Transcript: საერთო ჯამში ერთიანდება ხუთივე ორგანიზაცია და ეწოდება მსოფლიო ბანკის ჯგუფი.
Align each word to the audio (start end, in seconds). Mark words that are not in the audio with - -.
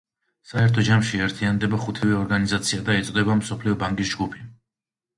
საერთო 0.51 0.85
ჯამში 0.87 1.21
ერთიანდება 1.25 1.81
ხუთივე 1.85 2.17
ორგანიზაცია 2.23 2.89
და 2.91 2.99
ეწოდება 3.05 3.39
მსოფლიო 3.45 3.81
ბანკის 3.85 4.15
ჯგუფი. 4.17 4.47